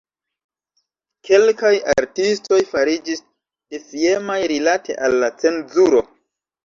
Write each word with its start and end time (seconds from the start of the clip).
Kelkaj 1.27 1.71
artistoj 1.93 2.59
fariĝis 2.71 3.21
defiemaj 3.75 4.39
rilate 4.53 4.97
al 5.09 5.19
la 5.25 5.31
cenzuro. 5.45 6.03